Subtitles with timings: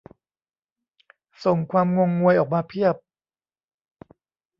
[1.43, 2.95] "ส่งความงงงวยออกมาเพียบ"